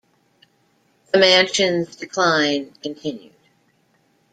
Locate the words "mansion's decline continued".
1.19-3.35